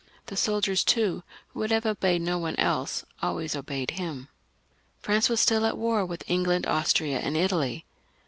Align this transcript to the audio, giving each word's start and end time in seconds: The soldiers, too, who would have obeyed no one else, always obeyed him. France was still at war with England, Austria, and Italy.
The 0.25 0.35
soldiers, 0.35 0.83
too, 0.83 1.21
who 1.49 1.59
would 1.59 1.69
have 1.69 1.85
obeyed 1.85 2.23
no 2.23 2.39
one 2.39 2.55
else, 2.55 3.05
always 3.21 3.55
obeyed 3.55 3.91
him. 3.91 4.29
France 4.99 5.29
was 5.29 5.39
still 5.39 5.63
at 5.63 5.77
war 5.77 6.03
with 6.07 6.23
England, 6.27 6.65
Austria, 6.65 7.19
and 7.19 7.37
Italy. 7.37 7.85